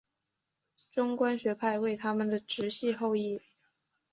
[0.89, 3.39] 中观学派为他们的直系后裔。